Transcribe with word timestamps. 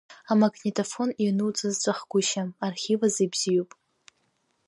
Амагнитофон 0.31 1.09
иануҵаз 1.23 1.75
ҵәахгәышьа, 1.81 2.43
архив 2.65 2.99
азы 3.07 3.21
ибзиоуп. 3.25 3.71